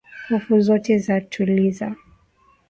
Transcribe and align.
Hofu 0.29 0.59
zote 0.61 0.99
za 0.99 1.21
tuliza 1.21 1.95